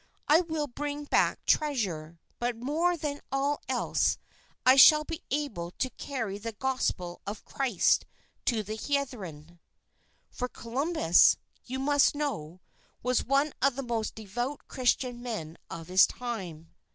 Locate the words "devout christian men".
14.15-15.55